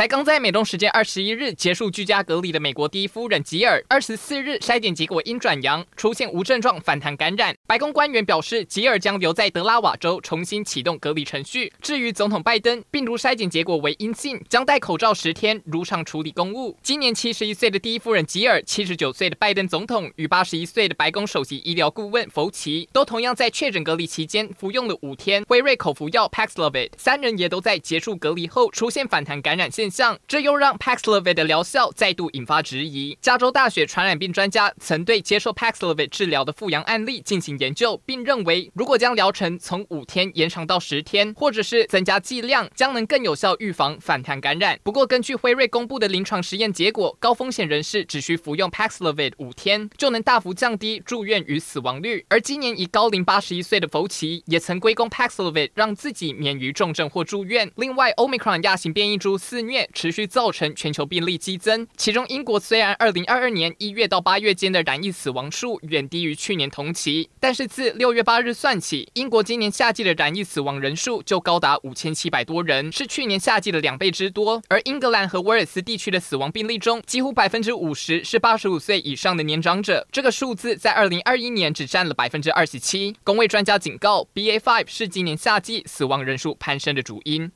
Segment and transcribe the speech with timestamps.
[0.00, 7.54] 才刚在美东时间二十一日结束居家隔离的美国第一夫人吉尔，二十四日筛检结果阴转阳，出现无症状反弹感染。
[7.66, 11.70] 白宫官员表示，吉尔将留在德拉瓦州重新启动隔离程序。
[11.82, 16.74] 至于总统拜登，病毒筛检结果为阴性，将戴口罩十天，如常处理公务。
[16.82, 33.18] 今年七十一岁的第一夫人吉尔，七十九岁的拜登总统与八十一岁的白宫首席医疗顾问福奇，都同样在确诊隔离期间服用了五天辉瑞口服药 Paxlovid，三人也都在结束隔离后出现反弹感染现象，这又让 Paxlovid 的疗效再度引发质疑。
[33.20, 44.78] 加州大学传染病专家曾对接受 Paxlovid 治疗的复阳案例进行研究，并认为，如果将疗程从五天延长到十天，或者是增加剂量，将能更有效预防反弹感染。
[44.82, 52.24] 不过，根据辉瑞公布的临床实验结果，高风险人士只需服用 Paxlovid 五天，就能大幅降低住院与死亡率。
[52.28, 57.70] 而今年已高龄八十一岁的福奇也曾归功 Paxlovid 让自己免于重症或住院。
[57.76, 59.79] 另外，Omicron 亚型变异株肆虐。
[59.92, 74.62] 持续造成全球病例激增，其中英国虽然二零二二年一月到八月间的染疫死亡数远低于去年同期，但是自六月八日算起，英国今年夏季的染疫死亡人数就高达五千七百多人，是去年夏季的两倍之多。
[74.68, 83.14] 而英格兰和威尔斯地区的死亡病例中，几乎百分之五十是八十五岁以上的年长者，这个数字在二零二一年只占了百分之二十七。
[83.22, 87.48] 公卫专家警告，BA five 是今年夏季死亡人数攀升的主因。